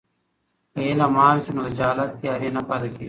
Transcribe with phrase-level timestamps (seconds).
[0.73, 2.99] که علم عام سي نو د جهالت تیارې نه پاتې کېږي.